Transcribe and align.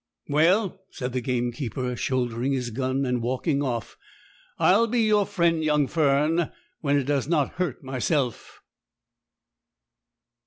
'Well,' 0.27 0.81
said 0.89 1.13
the 1.13 1.21
gamekeeper, 1.21 1.95
shouldering 1.95 2.53
his 2.53 2.71
gun, 2.71 3.05
and 3.05 3.21
walking 3.21 3.61
off, 3.61 3.99
'I'll 4.57 4.87
be 4.87 5.01
your 5.01 5.27
friend, 5.27 5.63
young 5.63 5.85
Fern, 5.85 6.49
when 6.79 6.97
it 6.97 7.03
does 7.03 7.27
not 7.27 7.49
hurt 7.59 7.83
myself.' 7.83 8.63